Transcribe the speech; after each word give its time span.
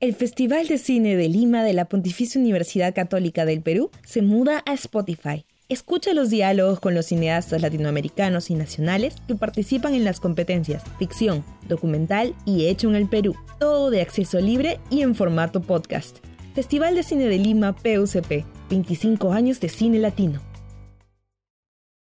El 0.00 0.14
Festival 0.14 0.66
de 0.66 0.78
Cine 0.78 1.14
de 1.14 1.28
Lima 1.28 1.62
de 1.62 1.74
la 1.74 1.84
Pontificia 1.84 2.40
Universidad 2.40 2.94
Católica 2.94 3.44
del 3.44 3.60
Perú 3.60 3.90
se 4.02 4.22
muda 4.22 4.62
a 4.64 4.72
Spotify. 4.72 5.44
Escucha 5.68 6.14
los 6.14 6.30
diálogos 6.30 6.80
con 6.80 6.94
los 6.94 7.04
cineastas 7.04 7.60
latinoamericanos 7.60 8.48
y 8.48 8.54
nacionales 8.54 9.16
que 9.28 9.34
participan 9.34 9.94
en 9.94 10.04
las 10.04 10.18
competencias 10.18 10.84
ficción, 10.98 11.44
documental 11.68 12.34
y 12.46 12.68
hecho 12.68 12.88
en 12.88 12.94
el 12.94 13.10
Perú. 13.10 13.34
Todo 13.58 13.90
de 13.90 14.00
acceso 14.00 14.40
libre 14.40 14.80
y 14.88 15.02
en 15.02 15.14
formato 15.14 15.60
podcast. 15.60 16.20
Festival 16.54 16.94
de 16.94 17.02
Cine 17.02 17.26
de 17.26 17.36
Lima 17.36 17.76
PUCP. 17.76 18.46
25 18.70 19.34
años 19.34 19.60
de 19.60 19.68
cine 19.68 19.98
latino. 19.98 20.49